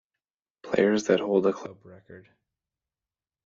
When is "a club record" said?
1.45-2.27